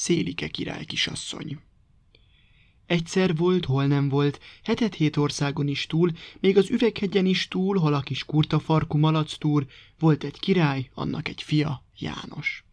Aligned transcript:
Szélike 0.00 0.48
király 0.48 0.84
kisasszony. 0.84 1.58
Egyszer 2.86 3.36
volt, 3.36 3.64
hol 3.64 3.86
nem 3.86 4.08
volt, 4.08 4.40
hetet-hét 4.62 5.16
országon 5.16 5.68
is 5.68 5.86
túl, 5.86 6.10
még 6.40 6.56
az 6.56 6.70
üveghegyen 6.70 7.26
is 7.26 7.48
túl, 7.48 7.78
hol 7.78 7.94
a 7.94 8.00
kis 8.00 8.24
kurtafarkú 8.24 8.98
malactúr, 8.98 9.66
volt 9.98 10.24
egy 10.24 10.40
király, 10.40 10.90
annak 10.94 11.28
egy 11.28 11.42
fia, 11.42 11.84
János. 11.98 12.64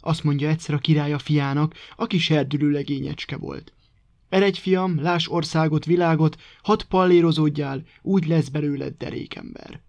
Azt 0.00 0.24
mondja 0.24 0.48
egyszer 0.48 0.74
a 0.74 0.78
király 0.78 1.12
a 1.12 1.18
fiának, 1.18 1.74
aki 1.96 2.18
serdülő 2.18 2.70
legényecske 2.70 3.36
volt. 3.36 3.72
Eredj, 4.28 4.58
fiam, 4.58 5.00
láss 5.00 5.28
országot, 5.28 5.84
világot, 5.84 6.40
hat 6.62 6.84
pallérozódjál, 6.84 7.84
úgy 8.02 8.26
lesz 8.26 8.48
belőled 8.48 8.94
derékember. 8.96 9.80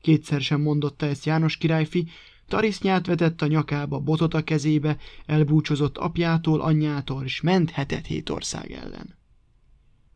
Kétszer 0.00 0.40
sem 0.40 0.60
mondotta 0.60 1.06
ezt 1.06 1.24
János 1.24 1.56
királyfi, 1.56 2.08
Tarisznyát 2.48 3.06
vetett 3.06 3.42
a 3.42 3.46
nyakába, 3.46 3.98
botot 3.98 4.34
a 4.34 4.44
kezébe, 4.44 4.96
elbúcsúzott 5.26 5.98
apjától, 5.98 6.60
anyjától, 6.60 7.24
és 7.24 7.40
ment 7.40 7.70
hetet-hét 7.70 8.30
ország 8.30 8.72
ellen. 8.72 9.18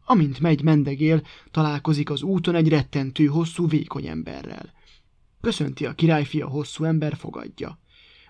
Amint 0.05 0.41
megy 0.41 0.63
mendegél, 0.63 1.23
találkozik 1.51 2.11
az 2.11 2.23
úton 2.23 2.55
egy 2.55 2.69
rettentő, 2.69 3.27
hosszú, 3.27 3.69
vékony 3.69 4.07
emberrel. 4.07 4.73
Köszönti 5.41 5.87
a 5.87 5.93
királyfi 5.93 6.41
a 6.41 6.49
hosszú 6.49 6.85
ember, 6.85 7.17
fogadja. 7.17 7.79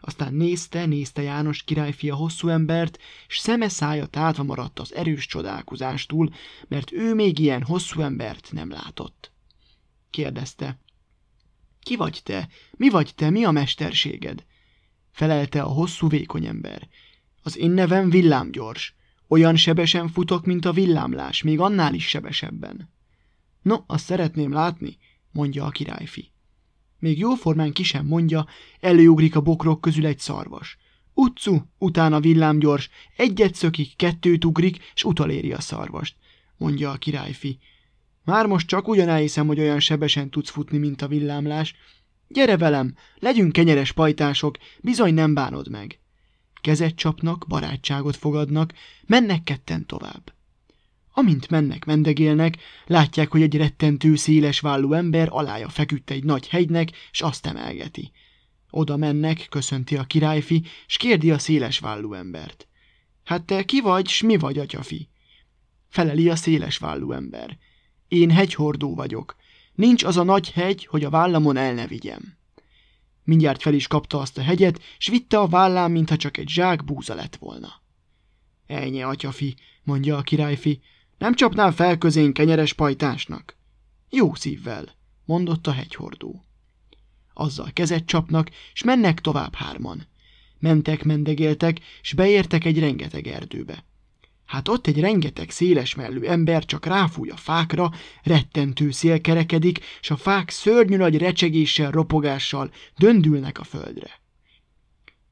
Aztán 0.00 0.34
nézte, 0.34 0.86
nézte 0.86 1.22
János 1.22 1.62
királyfi 1.62 2.10
a 2.10 2.14
hosszú 2.14 2.48
embert, 2.48 2.98
és 3.28 3.38
szeme 3.38 3.68
szája 3.68 4.06
tátva 4.06 4.42
maradt 4.42 4.78
az 4.78 4.94
erős 4.94 5.26
csodálkozástól, 5.26 6.32
mert 6.68 6.92
ő 6.92 7.14
még 7.14 7.38
ilyen 7.38 7.62
hosszú 7.62 8.00
embert 8.00 8.48
nem 8.52 8.70
látott. 8.70 9.32
Kérdezte, 10.10 10.78
ki 11.90 11.96
vagy 11.96 12.20
te? 12.22 12.48
Mi 12.76 12.88
vagy 12.88 13.14
te? 13.14 13.30
Mi 13.30 13.44
a 13.44 13.50
mesterséged? 13.50 14.44
Felelte 15.10 15.62
a 15.62 15.68
hosszú 15.68 16.08
vékony 16.08 16.46
ember. 16.46 16.88
Az 17.42 17.58
én 17.58 17.70
nevem 17.70 18.10
villámgyors. 18.10 18.94
Olyan 19.28 19.56
sebesen 19.56 20.08
futok, 20.08 20.44
mint 20.44 20.64
a 20.64 20.72
villámlás, 20.72 21.42
még 21.42 21.60
annál 21.60 21.94
is 21.94 22.08
sebesebben. 22.08 22.92
No, 23.62 23.76
azt 23.86 24.04
szeretném 24.04 24.52
látni, 24.52 24.98
mondja 25.30 25.64
a 25.64 25.70
királyfi. 25.70 26.32
Még 26.98 27.18
jóformán 27.18 27.72
ki 27.72 27.82
sem 27.82 28.06
mondja, 28.06 28.46
előugrik 28.80 29.36
a 29.36 29.40
bokrok 29.40 29.80
közül 29.80 30.06
egy 30.06 30.18
szarvas. 30.18 30.78
Utcu, 31.14 31.60
utána 31.78 32.20
villámgyors, 32.20 32.90
egyet 33.16 33.54
szökik, 33.54 33.96
kettőt 33.96 34.44
ugrik, 34.44 34.78
s 34.94 35.04
utaléri 35.04 35.52
a 35.52 35.60
szarvast, 35.60 36.16
mondja 36.56 36.90
a 36.90 36.96
királyfi. 36.96 37.58
Már 38.24 38.46
most 38.46 38.66
csak 38.66 38.88
ugyan 38.88 39.08
elhiszem, 39.08 39.46
hogy 39.46 39.58
olyan 39.58 39.80
sebesen 39.80 40.30
tudsz 40.30 40.50
futni, 40.50 40.78
mint 40.78 41.02
a 41.02 41.08
villámlás. 41.08 41.74
Gyere 42.28 42.56
velem, 42.56 42.94
legyünk 43.18 43.52
kenyeres 43.52 43.92
pajtások, 43.92 44.56
bizony 44.80 45.14
nem 45.14 45.34
bánod 45.34 45.70
meg. 45.70 45.98
Kezet 46.60 46.94
csapnak, 46.94 47.44
barátságot 47.48 48.16
fogadnak, 48.16 48.72
mennek 49.06 49.42
ketten 49.42 49.86
tovább. 49.86 50.32
Amint 51.12 51.50
mennek, 51.50 51.84
mendegélnek, 51.84 52.56
látják, 52.86 53.30
hogy 53.30 53.42
egy 53.42 53.56
rettentő 53.56 54.16
széles 54.16 54.60
vállú 54.60 54.92
ember 54.92 55.28
alája 55.30 55.68
feküdt 55.68 56.10
egy 56.10 56.24
nagy 56.24 56.48
hegynek, 56.48 56.90
s 57.10 57.20
azt 57.20 57.46
emelgeti. 57.46 58.12
Oda 58.70 58.96
mennek, 58.96 59.46
köszönti 59.50 59.96
a 59.96 60.04
királyfi, 60.04 60.64
s 60.86 60.96
kérdi 60.96 61.30
a 61.30 61.38
széles 61.38 61.78
vállú 61.78 62.12
embert. 62.12 62.66
Hát 63.24 63.44
te 63.44 63.64
ki 63.64 63.80
vagy, 63.80 64.08
s 64.08 64.22
mi 64.22 64.36
vagy, 64.36 64.58
atyafi? 64.58 65.08
Feleli 65.88 66.28
a 66.28 66.36
széles 66.36 66.78
vállú 66.78 67.12
ember. 67.12 67.58
Én 68.10 68.30
hegyhordó 68.30 68.94
vagyok. 68.94 69.36
Nincs 69.74 70.04
az 70.04 70.16
a 70.16 70.22
nagy 70.22 70.50
hegy, 70.50 70.86
hogy 70.86 71.04
a 71.04 71.10
vállamon 71.10 71.56
el 71.56 71.74
ne 71.74 71.86
vigyem. 71.86 72.36
Mindjárt 73.24 73.62
fel 73.62 73.74
is 73.74 73.86
kapta 73.86 74.18
azt 74.18 74.38
a 74.38 74.42
hegyet, 74.42 74.82
s 74.98 75.08
vitte 75.08 75.38
a 75.38 75.46
vállám, 75.46 75.92
mintha 75.92 76.16
csak 76.16 76.36
egy 76.36 76.48
zsák 76.48 76.84
búza 76.84 77.14
lett 77.14 77.36
volna. 77.36 77.82
Ennyi, 78.66 79.02
atyafi, 79.02 79.54
mondja 79.82 80.16
a 80.16 80.22
királyfi, 80.22 80.80
nem 81.18 81.34
csapnál 81.34 81.72
fel 81.72 81.98
közén 81.98 82.32
kenyeres 82.32 82.72
pajtásnak? 82.72 83.56
Jó 84.08 84.34
szívvel, 84.34 84.94
mondott 85.24 85.66
a 85.66 85.72
hegyhordó. 85.72 86.44
Azzal 87.34 87.70
kezet 87.72 88.04
csapnak, 88.04 88.50
s 88.72 88.82
mennek 88.82 89.20
tovább 89.20 89.54
hárman. 89.54 90.06
Mentek, 90.58 91.04
mendegéltek, 91.04 91.80
s 92.02 92.12
beértek 92.12 92.64
egy 92.64 92.78
rengeteg 92.78 93.26
erdőbe. 93.26 93.84
Hát 94.50 94.68
ott 94.68 94.86
egy 94.86 95.00
rengeteg 95.00 95.50
széles 95.50 95.94
mellű 95.94 96.20
ember 96.20 96.64
csak 96.64 96.86
ráfúj 96.86 97.28
a 97.28 97.36
fákra, 97.36 97.90
rettentő 98.22 98.90
szél 98.90 99.20
kerekedik, 99.20 99.80
s 100.00 100.10
a 100.10 100.16
fák 100.16 100.50
szörnyű 100.50 100.96
nagy 100.96 101.18
recsegéssel, 101.18 101.90
ropogással 101.90 102.70
döndülnek 102.98 103.58
a 103.58 103.64
földre. 103.64 104.20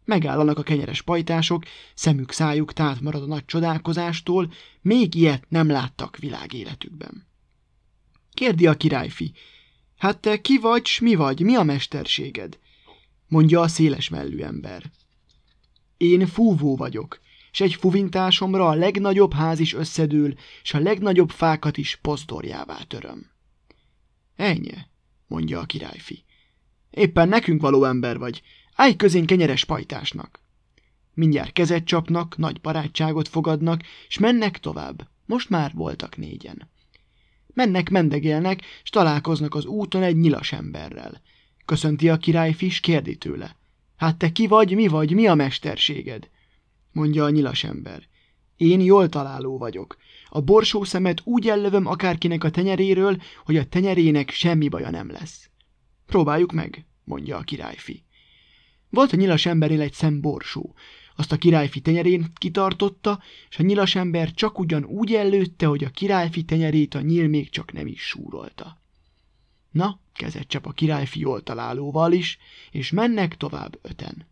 Megállanak 0.05 0.59
a 0.59 0.63
kenyeres 0.63 1.03
pajtások, 1.03 1.65
szemük 1.95 2.33
szájuk 2.33 2.73
tát 2.73 3.01
marad 3.01 3.23
a 3.23 3.27
nagy 3.27 3.45
csodálkozástól, 3.45 4.53
még 4.81 5.15
ilyet 5.15 5.45
nem 5.49 5.69
láttak 5.69 6.17
világéletükben. 6.17 7.27
Kérdi 8.35 8.67
a 8.67 8.77
királyfi, 8.77 9.33
hát 9.97 10.19
te 10.21 10.41
ki 10.41 10.59
vagy, 10.59 10.87
s 10.87 11.01
mi 11.01 11.15
vagy, 11.15 11.41
mi 11.41 11.55
a 11.55 11.63
mesterséged? 11.63 12.59
Mondja 13.29 13.61
a 13.61 13.69
széles 13.69 14.09
mellű 14.09 14.39
ember. 14.39 14.83
Én 15.97 16.27
fúvó 16.27 16.77
vagyok, 16.77 17.21
és 17.59 17.65
egy 17.65 17.75
fuvintásomra 17.75 18.69
a 18.69 18.75
legnagyobb 18.75 19.33
ház 19.33 19.59
is 19.59 19.75
összedől, 19.75 20.35
és 20.63 20.75
a 20.75 20.79
legnagyobb 20.79 21.31
fákat 21.31 21.77
is 21.77 21.97
pozdorjává 21.97 22.79
töröm. 22.89 23.31
Ennyi, 24.37 24.75
mondja 25.27 25.61
a 25.61 25.65
királyfi. 25.65 26.25
Éppen 26.91 27.29
nekünk 27.29 27.61
való 27.61 27.85
ember 27.85 28.19
vagy, 28.19 28.43
állj 28.75 28.97
közén 28.97 29.27
kenyeres 29.27 29.65
pajtásnak. 29.65 30.41
Mindjárt 31.15 31.53
kezet 31.53 31.85
csapnak, 31.85 32.37
nagy 32.37 32.61
barátságot 32.61 33.29
fogadnak, 33.29 33.83
és 34.09 34.19
mennek 34.19 34.59
tovább. 34.59 35.09
Most 35.27 35.51
már 35.51 35.73
voltak 35.75 36.17
négyen. 36.17 36.71
Mennek, 37.47 37.91
mendegélnek, 37.91 38.63
és 38.83 38.91
találkoznak 38.91 39.55
az 39.55 39.67
úton 39.67 40.03
egy 40.03 40.17
nyilas 40.17 40.53
emberrel. 40.53 41.23
Köszönti 41.65 42.09
a 42.09 42.17
királyfi, 42.17 42.67
és 42.67 42.81
kérdi 42.81 43.17
tőle. 43.17 43.57
Hát 43.97 44.17
te 44.17 44.33
ki 44.33 44.47
vagy, 44.47 44.75
mi 44.75 44.87
vagy, 44.87 45.15
mi 45.15 45.27
a 45.27 45.35
mesterséged? 45.35 46.29
Mondja 46.99 47.25
a 47.25 47.31
nyilas 47.31 47.65
ember. 47.65 48.03
Én 48.57 48.81
jól 48.81 49.09
találó 49.09 49.59
vagyok. 49.59 49.97
A 50.29 50.41
borsó 50.41 50.85
szemet 50.85 51.21
úgy 51.25 51.49
ellövöm 51.49 51.87
akárkinek 51.87 52.45
a 52.45 52.51
tenyeréről, 52.51 53.23
hogy 53.45 53.57
a 53.57 53.67
tenyerének 53.67 54.31
semmi 54.31 54.69
baja 54.69 54.91
nem 54.91 55.11
lesz. 55.11 55.51
Próbáljuk 56.07 56.53
meg, 56.53 56.87
mondja 57.05 57.37
a 57.37 57.43
királyfi. 57.43 58.05
Volt 58.91 59.13
a 59.13 59.17
nyilas 59.17 59.47
emberél 59.47 59.81
egy 59.81 59.93
szem 59.93 60.21
borsó. 60.21 60.75
Azt 61.17 61.33
a 61.33 61.37
királyfi 61.37 61.81
tenyerén 61.81 62.33
kitartotta, 62.35 63.23
és 63.51 63.59
a 63.59 63.63
nyilas 63.63 63.95
ember 63.95 64.33
csak 64.33 64.59
ugyan 64.59 64.85
úgy 64.85 65.15
ellőtte, 65.15 65.67
hogy 65.67 65.85
a 65.85 65.91
királyfi 65.91 66.43
tenyerét 66.43 66.95
a 66.95 67.01
nyíl 67.01 67.29
még 67.29 67.51
csak 67.51 67.73
nem 67.73 67.87
is 67.87 68.03
súrolta. 68.03 68.81
Na, 69.71 70.01
kezet 70.13 70.49
csap 70.49 70.67
a 70.67 70.73
királyfi 70.73 71.21
jól 71.21 71.43
találóval 71.43 72.13
is, 72.13 72.39
és 72.71 72.91
mennek 72.91 73.37
tovább 73.37 73.79
öten. 73.83 74.27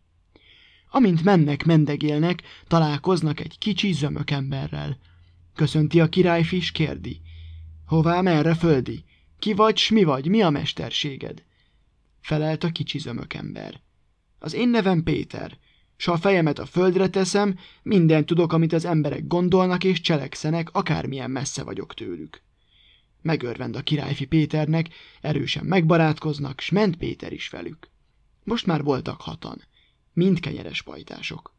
Amint 0.97 1.23
mennek, 1.23 1.65
mendegélnek, 1.65 2.41
találkoznak 2.67 3.39
egy 3.39 3.57
kicsi 3.57 3.91
zömök 3.91 4.31
emberrel. 4.31 4.97
Köszönti 5.55 5.99
a 5.99 6.09
királyfi, 6.09 6.59
s 6.59 6.71
kérdi. 6.71 7.21
Hová, 7.85 8.21
merre 8.21 8.55
földi? 8.55 9.03
Ki 9.39 9.53
vagy, 9.53 9.77
s 9.77 9.89
mi 9.89 10.03
vagy, 10.03 10.27
mi 10.27 10.41
a 10.41 10.49
mesterséged? 10.49 11.43
Felelt 12.19 12.63
a 12.63 12.69
kicsi 12.69 12.99
zömök 12.99 13.33
ember. 13.33 13.81
Az 14.39 14.53
én 14.53 14.69
nevem 14.69 15.03
Péter, 15.03 15.57
s 15.97 16.05
ha 16.05 16.11
a 16.11 16.17
fejemet 16.17 16.59
a 16.59 16.65
földre 16.65 17.07
teszem, 17.07 17.57
minden 17.83 18.25
tudok, 18.25 18.53
amit 18.53 18.73
az 18.73 18.85
emberek 18.85 19.27
gondolnak 19.27 19.83
és 19.83 20.01
cselekszenek, 20.01 20.69
akármilyen 20.71 21.31
messze 21.31 21.63
vagyok 21.63 21.93
tőlük. 21.93 22.41
Megörvend 23.21 23.75
a 23.75 23.81
királyfi 23.81 24.25
Péternek, 24.25 24.89
erősen 25.21 25.65
megbarátkoznak, 25.65 26.59
s 26.59 26.69
ment 26.69 26.95
Péter 26.95 27.33
is 27.33 27.49
velük. 27.49 27.89
Most 28.43 28.65
már 28.65 28.83
voltak 28.83 29.21
hatan 29.21 29.66
mind 30.17 30.39
kenyeres 30.39 30.81
pajtások. 30.81 31.55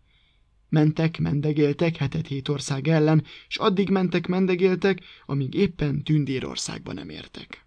Mentek, 0.68 1.18
mendegéltek 1.18 1.96
hetet-hét 1.96 2.48
ország 2.48 2.88
ellen, 2.88 3.24
és 3.48 3.56
addig 3.56 3.90
mentek, 3.90 4.26
mendegéltek, 4.26 5.00
amíg 5.26 5.54
éppen 5.54 6.02
Tündérországba 6.02 6.92
nem 6.92 7.08
értek. 7.08 7.64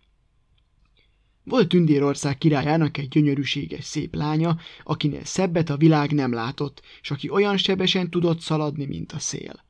Volt 1.43 1.67
Tündérország 1.67 2.37
királyának 2.37 2.97
egy 2.97 3.07
gyönyörűséges 3.07 3.85
szép 3.85 4.15
lánya, 4.15 4.57
akinél 4.83 5.25
szebbet 5.25 5.69
a 5.69 5.77
világ 5.77 6.11
nem 6.11 6.33
látott, 6.33 6.81
és 7.01 7.11
aki 7.11 7.29
olyan 7.29 7.57
sebesen 7.57 8.09
tudott 8.09 8.39
szaladni, 8.39 8.85
mint 8.85 9.11
a 9.11 9.19
szél. 9.19 9.65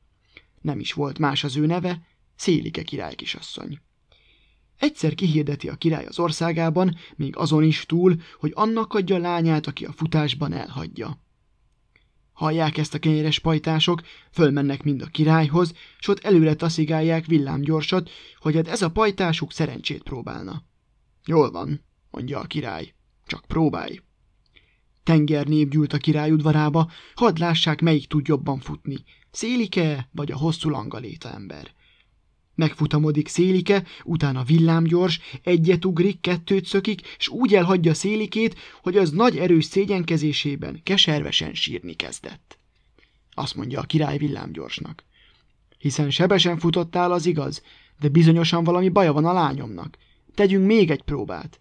Nem 0.60 0.80
is 0.80 0.92
volt 0.92 1.18
más 1.18 1.44
az 1.44 1.56
ő 1.56 1.66
neve, 1.66 2.06
Szélike 2.36 2.82
király 2.82 3.14
kisasszony. 3.14 3.80
Egyszer 4.82 5.14
kihirdeti 5.14 5.68
a 5.68 5.74
király 5.74 6.04
az 6.04 6.18
országában, 6.18 6.96
még 7.16 7.36
azon 7.36 7.62
is 7.62 7.86
túl, 7.86 8.16
hogy 8.38 8.52
annak 8.54 8.94
adja 8.94 9.18
lányát, 9.18 9.66
aki 9.66 9.84
a 9.84 9.92
futásban 9.92 10.52
elhagyja. 10.52 11.18
Hallják 12.32 12.78
ezt 12.78 12.94
a 12.94 12.98
kenyeres 12.98 13.38
pajtások, 13.38 14.02
fölmennek 14.30 14.82
mind 14.82 15.02
a 15.02 15.06
királyhoz, 15.06 15.74
s 15.98 16.08
ott 16.08 16.24
előre 16.24 16.54
taszigálják 16.54 17.26
villámgyorsat, 17.26 18.10
hogy 18.38 18.54
hát 18.54 18.68
ez 18.68 18.82
a 18.82 18.90
pajtásuk 18.90 19.52
szerencsét 19.52 20.02
próbálna. 20.02 20.62
Jól 21.24 21.50
van, 21.50 21.84
mondja 22.10 22.38
a 22.38 22.44
király, 22.44 22.94
csak 23.26 23.44
próbálj. 23.46 24.00
Tengernép 25.02 25.70
gyűlt 25.70 25.92
a 25.92 25.98
király 25.98 26.30
udvarába, 26.30 26.90
hadd 27.14 27.38
lássák, 27.38 27.80
melyik 27.80 28.06
tud 28.06 28.26
jobban 28.26 28.58
futni, 28.58 29.04
Szélike 29.30 30.08
vagy 30.12 30.32
a 30.32 30.36
hosszú 30.36 30.68
langaléta 30.68 31.32
ember. 31.32 31.74
Megfutamodik 32.54 33.28
Szélike, 33.28 33.84
utána 34.04 34.42
villámgyors, 34.42 35.20
egyet 35.42 35.84
ugrik, 35.84 36.20
kettőt 36.20 36.66
szökik, 36.66 37.00
és 37.18 37.28
úgy 37.28 37.54
elhagyja 37.54 37.94
Szélikét, 37.94 38.56
hogy 38.82 38.96
az 38.96 39.10
nagy 39.10 39.38
erős 39.38 39.64
szégyenkezésében 39.64 40.80
keservesen 40.82 41.54
sírni 41.54 41.92
kezdett. 41.92 42.58
Azt 43.34 43.54
mondja 43.54 43.80
a 43.80 43.84
király 43.84 44.18
villámgyorsnak. 44.18 45.04
Hiszen 45.78 46.10
sebesen 46.10 46.58
futottál, 46.58 47.12
az 47.12 47.26
igaz, 47.26 47.62
de 48.00 48.08
bizonyosan 48.08 48.64
valami 48.64 48.88
baja 48.88 49.12
van 49.12 49.24
a 49.24 49.32
lányomnak. 49.32 49.98
Tegyünk 50.34 50.66
még 50.66 50.90
egy 50.90 51.02
próbát. 51.02 51.60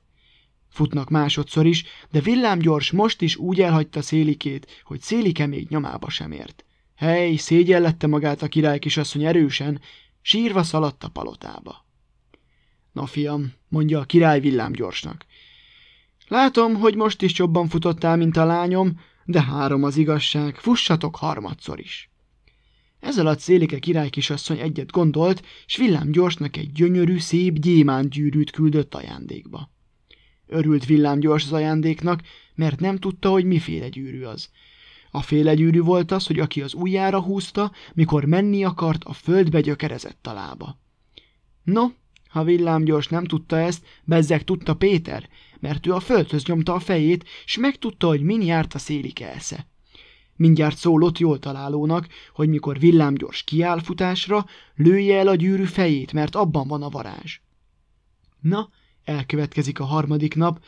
Futnak 0.70 1.10
másodszor 1.10 1.66
is, 1.66 1.86
de 2.12 2.20
villámgyors 2.20 2.92
most 2.92 3.22
is 3.22 3.36
úgy 3.36 3.62
elhagyta 3.62 4.02
Szélikét, 4.02 4.82
hogy 4.84 5.02
Szélike 5.02 5.46
még 5.46 5.70
nyomába 5.70 6.10
sem 6.10 6.32
ért. 6.32 6.66
Hely, 6.96 7.36
szégyellette 7.36 8.08
magát 8.08 8.42
a 8.42 8.48
király 8.48 8.80
kisasszony 8.80 9.26
erősen, 9.26 9.82
sírva 10.22 10.64
szaladt 10.64 11.04
a 11.04 11.10
palotába. 11.10 11.86
Na 12.92 13.06
fiam, 13.06 13.54
mondja 13.68 14.00
a 14.00 14.06
király 14.06 14.40
villámgyorsnak. 14.40 15.26
Látom, 16.28 16.76
hogy 16.76 16.96
most 16.96 17.22
is 17.22 17.38
jobban 17.38 17.68
futottál, 17.68 18.18
mint 18.18 18.38
a 18.38 18.46
lányom, 18.46 19.00
de 19.26 19.42
három 19.42 19.84
az 19.84 19.98
igazság, 19.98 20.56
fussatok 20.56 21.16
harmadszor 21.16 21.80
is. 21.80 22.10
Ez 23.00 23.18
alatt 23.18 23.40
Szélike 23.40 23.80
király 23.80 24.10
kisasszony 24.10 24.60
egyet 24.60 24.92
gondolt, 24.92 25.46
s 25.66 25.78
villámgyorsnak 25.78 26.58
egy 26.58 26.72
gyönyörű, 26.72 27.18
szép 27.18 27.60
gyémántgyűrűt 27.60 28.52
küldött 28.52 28.96
ajándékba. 28.96 29.72
Örült 30.48 30.86
villámgyors 30.86 31.44
az 31.44 31.54
ajándéknak, 31.54 32.22
mert 32.56 32.80
nem 32.80 32.98
tudta, 32.98 33.30
hogy 33.30 33.46
miféle 33.46 33.90
gyűrű 33.90 34.24
az. 34.24 34.50
A 35.12 35.22
féle 35.22 35.80
volt 35.82 36.12
az, 36.12 36.28
hogy 36.28 36.40
aki 36.40 36.62
az 36.62 36.74
ujjára 36.74 37.22
húzta, 37.22 37.72
mikor 37.94 38.26
menni 38.26 38.64
akart, 38.64 39.04
a 39.04 39.14
földbe 39.14 39.62
gyökerezett 39.62 40.28
a 40.28 40.34
lába. 40.34 40.80
No, 41.64 41.88
ha 42.28 42.44
villámgyors 42.44 43.08
nem 43.08 43.26
tudta 43.26 43.60
ezt, 43.60 43.86
bezzeg 44.04 44.44
tudta 44.44 44.76
Péter, 44.76 45.30
mert 45.60 45.88
ő 45.88 45.94
a 45.94 46.00
földhöz 46.00 46.46
nyomta 46.46 46.74
a 46.74 46.80
fejét, 46.80 47.26
s 47.46 47.58
megtudta, 47.58 48.08
hogy 48.08 48.22
min 48.22 48.42
járt 48.42 48.74
a 48.74 48.78
széli 48.78 49.14
esze. 49.16 49.68
Mindjárt 50.36 50.78
szólott 50.78 51.18
jól 51.18 51.40
találónak, 51.40 52.08
hogy 52.34 52.50
mikor 52.50 52.80
villámgyors 52.80 53.44
kiáll 53.44 53.80
futásra, 53.80 54.46
lője 54.76 55.18
el 55.18 55.28
a 55.28 55.36
gyűrű 55.36 55.64
fejét, 55.64 56.14
mert 56.14 56.36
abban 56.36 56.68
van 56.68 56.84
a 56.84 56.90
varázs. 56.90 57.40
Na, 58.40 58.70
elkövetkezik 59.04 59.80
a 59.80 59.86
harmadik 59.86 60.36
nap, 60.36 60.64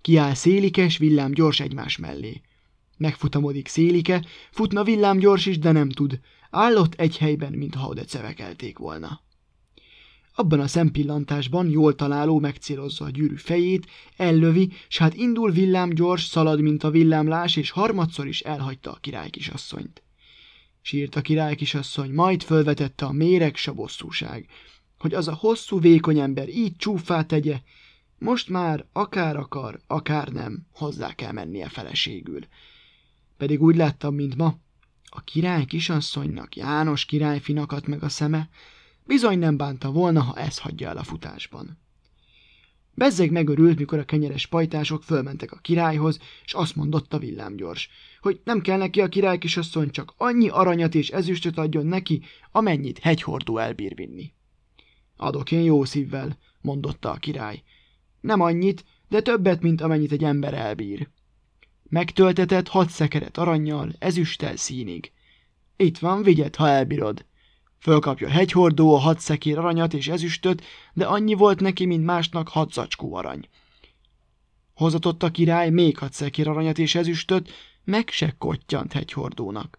kiáll 0.00 0.34
szélikes, 0.34 0.98
villámgyors 0.98 1.60
egymás 1.60 1.96
mellé. 1.96 2.40
Megfutamodik 2.96 3.68
Szélike, 3.68 4.24
futna 4.50 4.84
villámgyors 4.84 5.46
is, 5.46 5.58
de 5.58 5.72
nem 5.72 5.88
tud. 5.88 6.20
Állott 6.50 6.94
egy 6.94 7.18
helyben, 7.18 7.52
mintha 7.52 7.88
oda 7.88 8.04
cevekelték 8.04 8.78
volna. 8.78 9.20
Abban 10.38 10.60
a 10.60 10.66
szempillantásban 10.66 11.70
jól 11.70 11.94
találó 11.94 12.38
megcélozza 12.38 13.04
a 13.04 13.10
gyűrű 13.10 13.36
fejét, 13.36 13.86
ellövi, 14.16 14.72
s 14.88 14.98
hát 14.98 15.14
indul 15.14 15.50
villámgyors, 15.50 16.24
szalad, 16.24 16.60
mint 16.60 16.84
a 16.84 16.90
villámlás, 16.90 17.56
és 17.56 17.70
harmadszor 17.70 18.26
is 18.26 18.40
elhagyta 18.40 18.92
a 18.92 18.98
király 19.00 19.30
kisasszonyt. 19.30 20.02
Sírt 20.82 21.16
a 21.16 21.20
király 21.20 21.54
kisasszony, 21.54 22.12
majd 22.12 22.42
fölvetette 22.42 23.04
a 23.04 23.12
méreg 23.12 23.56
s 23.56 23.66
a 23.66 23.72
bosszúság, 23.72 24.46
hogy 24.98 25.14
az 25.14 25.28
a 25.28 25.34
hosszú, 25.34 25.80
vékony 25.80 26.18
ember 26.18 26.48
így 26.48 26.76
csúfá 26.76 27.22
tegye, 27.22 27.60
most 28.18 28.48
már 28.48 28.86
akár 28.92 29.36
akar, 29.36 29.80
akár 29.86 30.28
nem, 30.28 30.66
hozzá 30.72 31.12
kell 31.12 31.32
mennie 31.32 31.68
feleségül. 31.68 32.40
Pedig 33.36 33.62
úgy 33.62 33.76
láttam, 33.76 34.14
mint 34.14 34.36
ma. 34.36 34.58
A 35.04 35.20
király 35.20 35.64
kisasszonynak 35.64 36.56
János 36.56 37.04
királyfinakat 37.04 37.86
meg 37.86 38.02
a 38.02 38.08
szeme, 38.08 38.48
bizony 39.04 39.38
nem 39.38 39.56
bánta 39.56 39.90
volna, 39.90 40.20
ha 40.20 40.36
ez 40.36 40.58
hagyja 40.58 40.88
el 40.88 40.96
a 40.96 41.02
futásban. 41.02 41.78
Bezzeg 42.94 43.30
megörült, 43.30 43.78
mikor 43.78 43.98
a 43.98 44.04
kenyeres 44.04 44.46
pajtások 44.46 45.02
fölmentek 45.02 45.52
a 45.52 45.58
királyhoz, 45.58 46.18
és 46.44 46.52
azt 46.52 46.76
mondotta 46.76 47.18
villámgyors, 47.18 47.88
hogy 48.20 48.40
nem 48.44 48.60
kell 48.60 48.78
neki 48.78 49.00
a 49.00 49.08
király 49.08 49.38
kisasszony, 49.38 49.90
csak 49.90 50.14
annyi 50.16 50.48
aranyat 50.48 50.94
és 50.94 51.10
ezüstöt 51.10 51.58
adjon 51.58 51.86
neki, 51.86 52.22
amennyit 52.52 52.98
hegyhordó 52.98 53.58
elbír 53.58 53.94
vinni. 53.94 54.32
Adok 55.16 55.52
én 55.52 55.62
jó 55.62 55.84
szívvel, 55.84 56.38
mondotta 56.60 57.10
a 57.10 57.16
király. 57.16 57.62
Nem 58.20 58.40
annyit, 58.40 58.84
de 59.08 59.20
többet, 59.20 59.62
mint 59.62 59.80
amennyit 59.80 60.12
egy 60.12 60.24
ember 60.24 60.54
elbír. 60.54 61.08
Megtöltetett 61.88 62.68
hat 62.68 62.90
szekeret 62.90 63.36
aranyjal, 63.36 63.92
ezüsttel 63.98 64.56
színig. 64.56 65.12
Itt 65.76 65.98
van, 65.98 66.22
vigyed, 66.22 66.56
ha 66.56 66.68
elbírod. 66.68 67.24
Fölkapja 67.78 68.28
hegyhordó 68.28 68.94
a 68.94 68.98
hat 68.98 69.20
szekér 69.20 69.58
aranyat 69.58 69.94
és 69.94 70.08
ezüstöt, 70.08 70.64
de 70.92 71.06
annyi 71.06 71.34
volt 71.34 71.60
neki, 71.60 71.86
mint 71.86 72.04
másnak 72.04 72.48
hat 72.48 72.72
zacskó 72.72 73.14
arany. 73.14 73.48
Hozatott 74.74 75.22
a 75.22 75.30
király 75.30 75.70
még 75.70 75.98
hat 75.98 76.12
szekér 76.12 76.48
aranyat 76.48 76.78
és 76.78 76.94
ezüstöt, 76.94 77.52
meg 77.84 78.08
se 78.08 78.34
kottyant 78.38 78.92
hegyhordónak. 78.92 79.78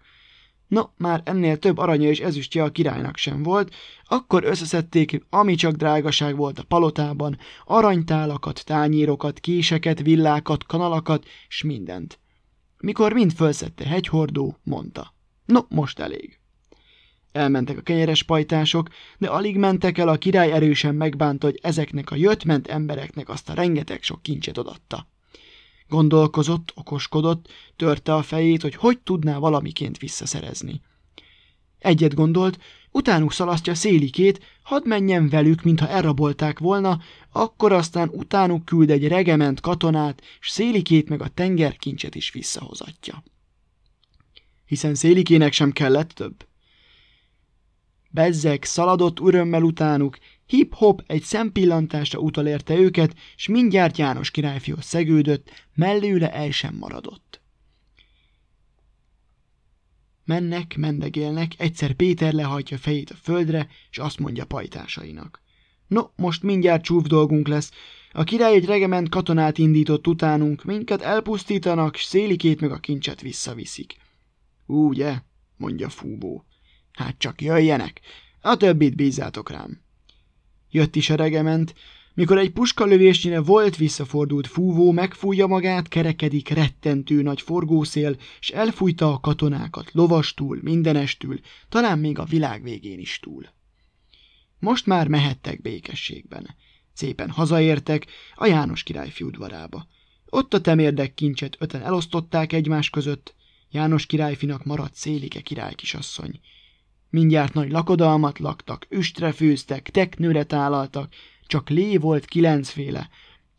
No, 0.67 0.81
már 0.97 1.21
ennél 1.25 1.57
több 1.57 1.77
aranya 1.77 2.09
és 2.09 2.19
ezüstje 2.19 2.63
a 2.63 2.71
királynak 2.71 3.17
sem 3.17 3.43
volt, 3.43 3.73
akkor 4.07 4.43
összeszedték, 4.43 5.25
ami 5.29 5.55
csak 5.55 5.75
drágaság 5.75 6.35
volt 6.35 6.59
a 6.59 6.63
palotában, 6.63 7.37
aranytálakat, 7.65 8.65
tányérokat, 8.65 9.39
késeket, 9.39 10.01
villákat, 10.01 10.65
kanalakat, 10.65 11.25
s 11.47 11.63
mindent. 11.63 12.19
Mikor 12.77 13.13
mind 13.13 13.31
fölszedte 13.31 13.85
hegyhordó, 13.85 14.57
mondta. 14.63 15.13
No, 15.45 15.61
most 15.69 15.99
elég. 15.99 16.39
Elmentek 17.31 17.77
a 17.77 17.81
kenyeres 17.81 18.23
pajtások, 18.23 18.89
de 19.18 19.27
alig 19.27 19.57
mentek 19.57 19.97
el, 19.97 20.07
a 20.07 20.18
király 20.18 20.51
erősen 20.51 20.95
megbánta, 20.95 21.47
hogy 21.47 21.59
ezeknek 21.61 22.11
a 22.11 22.15
jött-ment 22.15 22.68
embereknek 22.68 23.30
azt 23.30 23.49
a 23.49 23.53
rengeteg 23.53 24.03
sok 24.03 24.21
kincset 24.21 24.57
odatta. 24.57 25.07
Gondolkozott, 25.89 26.71
okoskodott, 26.75 27.47
törte 27.75 28.13
a 28.13 28.21
fejét, 28.21 28.61
hogy 28.61 28.75
hogy 28.75 28.99
tudná 28.99 29.37
valamiként 29.37 29.97
visszaszerezni. 29.97 30.81
Egyet 31.79 32.13
gondolt, 32.13 32.59
utánuk 32.91 33.31
szalasztja 33.31 33.75
szélikét, 33.75 34.44
hadd 34.63 34.87
menjen 34.87 35.29
velük, 35.29 35.63
mintha 35.63 35.87
elrabolták 35.87 36.59
volna, 36.59 36.99
akkor 37.31 37.71
aztán 37.71 38.09
utánuk 38.13 38.65
küld 38.65 38.89
egy 38.89 39.07
regement 39.07 39.59
katonát, 39.59 40.21
s 40.39 40.49
szélikét 40.49 41.09
meg 41.09 41.21
a 41.21 41.27
tengerkincset 41.27 42.15
is 42.15 42.31
visszahozatja. 42.31 43.23
Hiszen 44.65 44.95
szélikének 44.95 45.53
sem 45.53 45.71
kellett 45.71 46.09
több. 46.09 46.46
Bezzek 48.18 48.64
szaladott 48.64 49.19
örömmel 49.19 49.64
utánuk, 49.64 50.18
Hip-hop 50.45 51.04
egy 51.07 51.21
szempillantásra 51.21 52.19
utolérte 52.19 52.76
őket, 52.76 53.16
s 53.36 53.47
mindjárt 53.47 53.97
János 53.97 54.31
királyfihoz 54.31 54.86
szegődött, 54.86 55.50
mellőle 55.76 56.33
el 56.33 56.52
sem 56.52 56.76
maradott. 56.76 57.42
Mennek, 60.26 60.76
mendegélnek, 60.78 61.52
egyszer 61.57 61.94
Péter 61.94 62.33
lehajtja 62.33 62.78
fejét 62.78 63.09
a 63.09 63.16
földre, 63.16 63.68
és 63.90 63.97
azt 63.97 64.19
mondja 64.19 64.45
pajtásainak. 64.45 65.42
No, 65.88 66.02
most 66.16 66.44
mindjárt 66.44 66.83
csúf 66.83 67.07
dolgunk 67.07 67.47
lesz. 67.47 67.71
A 68.12 68.24
király 68.24 68.54
egy 68.54 68.66
regement 68.66 69.09
katonát 69.09 69.57
indított 69.57 70.07
utánunk, 70.07 70.64
minket 70.64 71.02
elpusztítanak, 71.02 71.95
s 71.95 72.04
szélikét 72.04 72.62
meg 72.62 72.71
a 72.71 72.80
kincset 72.80 73.21
visszaviszik. 73.21 73.95
Ugye, 74.66 75.21
mondja 75.57 75.90
Fúbó. 75.90 76.46
Hát 76.97 77.16
csak 77.18 77.42
jöjjenek, 77.42 78.01
a 78.42 78.57
többit 78.57 78.95
bízzátok 78.95 79.49
rám. 79.49 79.81
Jött 80.69 80.95
is 80.95 81.09
a 81.09 81.16
regement, 81.16 81.73
mikor 82.13 82.37
egy 82.37 82.51
puskalövésnyire 82.51 83.42
volt 83.42 83.75
visszafordult 83.75 84.47
fúvó, 84.47 84.92
megfújja 84.92 85.47
magát, 85.47 85.87
kerekedik 85.87 86.49
rettentő 86.49 87.21
nagy 87.21 87.42
forgószél, 87.42 88.16
és 88.39 88.49
elfújta 88.49 89.13
a 89.13 89.19
katonákat 89.19 89.92
lovastúl, 89.92 90.59
mindenestül, 90.61 91.39
talán 91.69 91.99
még 91.99 92.19
a 92.19 92.23
világ 92.23 92.63
végén 92.63 92.99
is 92.99 93.19
túl. 93.19 93.45
Most 94.59 94.85
már 94.85 95.07
mehettek 95.07 95.61
békességben. 95.61 96.56
Szépen 96.94 97.30
hazaértek 97.30 98.07
a 98.35 98.45
János 98.45 98.83
királyfi 98.83 99.23
udvarába. 99.23 99.87
Ott 100.30 100.54
a 100.54 100.61
temérdek 100.61 101.13
kincset 101.13 101.56
öten 101.59 101.81
elosztották 101.81 102.54
egymás 102.54 102.89
között, 102.89 103.35
János 103.69 104.06
királyfinak 104.06 104.63
maradt 104.63 104.95
Szélike 104.95 105.42
király 105.42 105.73
kisasszony. 105.73 106.39
Mindjárt 107.09 107.54
nagy 107.54 107.71
lakodalmat 107.71 108.40
laktak, 108.40 108.85
üstre 108.90 109.31
főztek, 109.31 109.90
teknőre 109.90 110.44
tálaltak, 110.44 111.14
csak 111.45 111.69
lé 111.69 111.97
volt 111.97 112.26
kilencféle. 112.26 113.09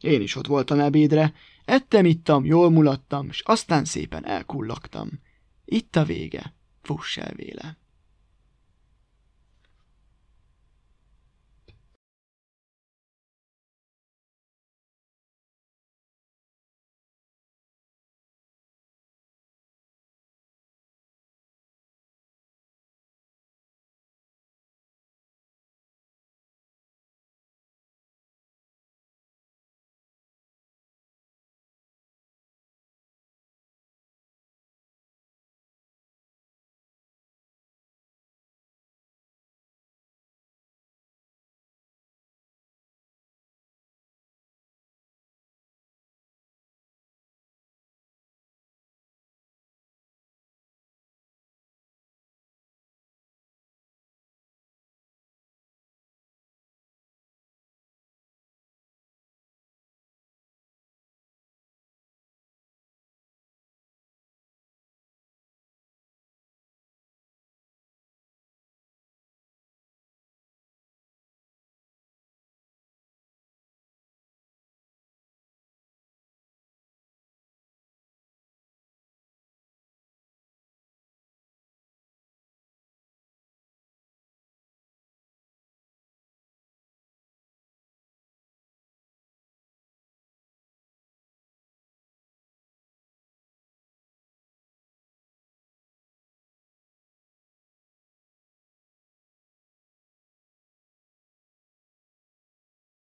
Én 0.01 0.21
is 0.21 0.37
ott 0.37 0.47
voltam 0.47 0.81
ebédre, 0.81 1.33
ettem, 1.65 2.05
ittam, 2.05 2.45
jól 2.45 2.71
mulattam, 2.71 3.31
s 3.31 3.43
aztán 3.45 3.85
szépen 3.85 4.27
elkullaktam. 4.27 5.11
Itt 5.65 5.97
a 5.97 6.05
vége, 6.05 6.55
fuss 6.83 7.17
el 7.17 7.33
véle. 7.37 7.79